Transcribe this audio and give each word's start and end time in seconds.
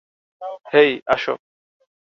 হেই, 0.73 0.91
আসো! 1.07 1.33